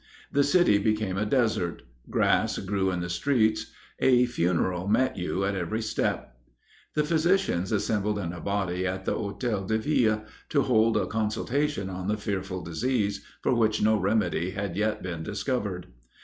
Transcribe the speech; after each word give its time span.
the 0.31 0.43
city 0.43 0.79
became 0.79 1.15
a 1.15 1.27
desert, 1.27 1.83
grass 2.09 2.57
grew 2.57 2.89
in 2.89 3.01
the 3.01 3.07
streets; 3.09 3.71
a 3.99 4.25
funeral 4.25 4.87
met 4.87 5.15
you 5.15 5.45
at 5.45 5.53
every 5.53 5.79
step. 5.79 6.39
The 6.95 7.03
physicians 7.03 7.71
assembled 7.71 8.17
in 8.17 8.33
a 8.33 8.41
body 8.41 8.87
at 8.87 9.05
the 9.05 9.13
Hotel 9.13 9.63
de 9.63 9.77
Ville, 9.77 10.25
to 10.49 10.63
hold 10.63 10.97
a 10.97 11.05
consultation 11.05 11.87
on 11.87 12.07
the 12.07 12.17
fearful 12.17 12.63
disease, 12.63 13.23
for 13.43 13.53
which 13.53 13.79
no 13.79 13.95
remedy 13.95 14.49
had 14.49 14.75
yet 14.75 15.03
been 15.03 15.21
discovered. 15.21 15.85